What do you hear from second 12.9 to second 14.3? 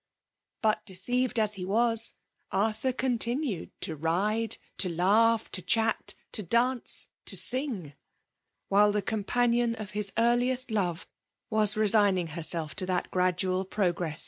gradual progress 118 FEMALB MlilNATION.